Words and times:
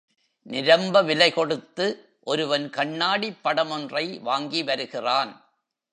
நிரம்ப 0.43 1.01
விலை 1.01 1.31
கொடுத்து 1.31 2.09
ஒருவன் 2.21 2.69
கண்ணாடிப் 2.69 3.39
படம் 3.41 3.69
ஒன்றை 3.69 4.19
வாங்கி 4.19 4.63
வருகிறான். 4.63 5.45